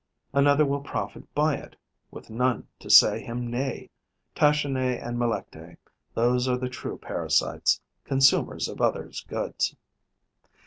Another 0.33 0.65
will 0.65 0.81
profit 0.81 1.31
by 1.35 1.57
it, 1.57 1.75
with 2.09 2.31
none 2.31 2.67
to 2.79 2.89
say 2.89 3.21
him 3.21 3.45
nay. 3.51 3.91
Tachinae 4.33 4.97
and 4.99 5.15
Melectae: 5.19 5.77
those 6.15 6.47
are 6.47 6.57
the 6.57 6.69
true 6.69 6.97
parasites, 6.97 7.79
consumers 8.05 8.67
of 8.67 8.81
others' 8.81 9.21
goods. 9.27 9.75